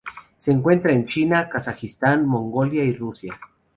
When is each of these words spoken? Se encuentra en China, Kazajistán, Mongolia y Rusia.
Se 0.39 0.51
encuentra 0.51 0.93
en 0.93 1.05
China, 1.05 1.47
Kazajistán, 1.47 2.25
Mongolia 2.25 2.83
y 2.83 2.95
Rusia. 2.95 3.37